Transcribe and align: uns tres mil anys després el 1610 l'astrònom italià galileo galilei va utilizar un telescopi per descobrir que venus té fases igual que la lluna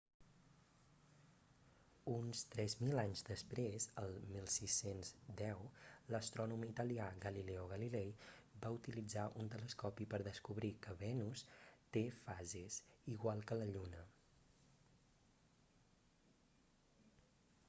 uns 2.11 2.39
tres 2.53 2.73
mil 2.83 3.01
anys 3.01 3.19
després 3.27 3.85
el 4.03 4.15
1610 4.29 5.59
l'astrònom 6.13 6.63
italià 6.67 7.09
galileo 7.25 7.65
galilei 7.73 8.09
va 8.63 8.71
utilizar 8.77 9.25
un 9.43 9.51
telescopi 9.57 10.07
per 10.15 10.19
descobrir 10.29 10.71
que 10.87 10.95
venus 11.03 11.43
té 11.99 12.03
fases 12.23 12.79
igual 13.17 13.43
que 13.51 13.59
la 13.61 13.69
lluna 13.75 14.01